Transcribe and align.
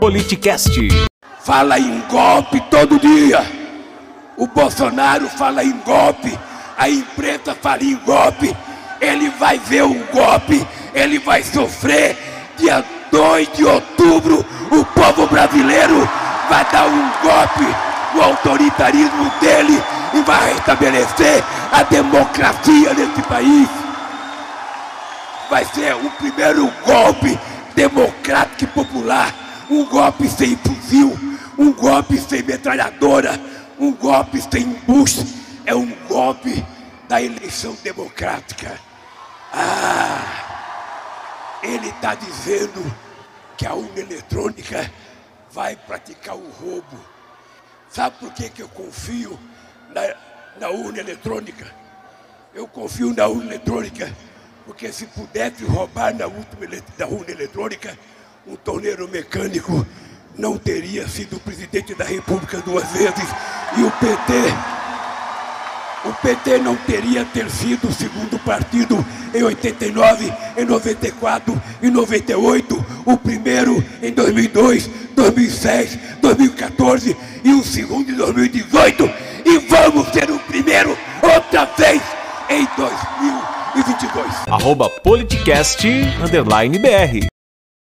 Politicast. 0.00 0.88
Fala 1.44 1.78
em 1.78 2.00
golpe 2.08 2.58
todo 2.70 2.98
dia. 2.98 3.44
O 4.38 4.46
Bolsonaro 4.46 5.28
fala 5.28 5.62
em 5.62 5.78
golpe. 5.80 6.36
A 6.78 6.88
imprensa 6.88 7.54
fala 7.54 7.84
em 7.84 7.96
golpe. 7.96 8.56
Ele 8.98 9.28
vai 9.28 9.58
ver 9.58 9.84
um 9.84 10.02
golpe. 10.06 10.66
Ele 10.94 11.18
vai 11.18 11.42
sofrer. 11.42 12.16
Dia 12.56 12.82
2 13.12 13.52
de 13.52 13.64
outubro, 13.64 14.44
o 14.70 14.84
povo 14.86 15.26
brasileiro 15.26 16.08
vai 16.48 16.64
dar 16.72 16.86
um 16.86 17.10
golpe 17.22 17.76
no 18.14 18.22
autoritarismo 18.22 19.30
dele 19.38 19.82
e 20.14 20.22
vai 20.22 20.54
restabelecer 20.54 21.44
a 21.72 21.82
democracia 21.82 22.94
nesse 22.94 23.22
país. 23.22 23.68
Vai 25.50 25.64
ser 25.66 25.94
o 25.94 26.10
primeiro 26.12 26.72
golpe. 26.86 27.38
Um 29.70 29.84
golpe 29.84 30.28
sem 30.28 30.56
fuzil, 30.56 31.16
um 31.56 31.72
golpe 31.72 32.18
sem 32.18 32.42
metralhadora, 32.42 33.40
um 33.78 33.92
golpe 33.92 34.42
sem 34.42 34.62
embuste. 34.62 35.24
É 35.64 35.74
um 35.74 35.90
golpe 36.08 36.64
da 37.08 37.22
eleição 37.22 37.76
democrática. 37.82 38.78
Ah, 39.52 41.60
ele 41.62 41.88
está 41.88 42.14
dizendo 42.14 42.82
que 43.56 43.66
a 43.66 43.74
urna 43.74 44.00
eletrônica 44.00 44.90
vai 45.52 45.76
praticar 45.76 46.36
o 46.36 46.50
roubo. 46.50 46.98
Sabe 47.88 48.16
por 48.18 48.32
que, 48.32 48.48
que 48.48 48.62
eu 48.62 48.68
confio 48.68 49.38
na, 49.94 50.14
na 50.58 50.70
urna 50.70 51.00
eletrônica? 51.00 51.66
Eu 52.54 52.66
confio 52.66 53.14
na 53.14 53.28
urna 53.28 53.54
eletrônica 53.54 54.12
porque 54.64 54.92
se 54.92 55.06
pudesse 55.06 55.64
roubar 55.64 56.14
na 56.14 56.26
última 56.26 56.66
da 56.96 57.06
urna 57.06 57.30
eletrônica, 57.30 57.96
um 58.50 58.56
torneiro 58.56 59.08
mecânico 59.08 59.86
não 60.36 60.58
teria 60.58 61.06
sido 61.06 61.38
presidente 61.38 61.94
da 61.94 62.04
República 62.04 62.58
duas 62.58 62.90
vezes 62.90 63.28
e 63.78 63.82
o 63.82 63.90
PT 63.92 64.80
o 66.04 66.12
PT 66.14 66.58
não 66.58 66.74
teria 66.76 67.24
ter 67.26 67.48
sido 67.50 67.88
o 67.88 67.92
segundo 67.92 68.38
partido 68.38 69.04
em 69.34 69.42
89, 69.42 70.32
em 70.56 70.64
94 70.64 71.62
e 71.82 71.90
98, 71.90 72.86
o 73.04 73.16
primeiro 73.18 73.84
em 74.02 74.10
2002, 74.10 74.88
2006, 75.14 75.98
2014 76.22 77.16
e 77.44 77.52
o 77.52 77.62
segundo 77.62 78.10
em 78.10 78.14
2018 78.14 79.10
e 79.44 79.58
vamos 79.58 80.08
ser 80.08 80.30
o 80.30 80.38
primeiro 80.38 80.96
outra 81.22 81.66
vez 81.76 82.00
em 82.48 82.66
2022. 82.76 84.26
Arroba 84.48 84.88
Politicast, 84.88 85.86
underline 86.24 86.78
BR. 86.78 87.29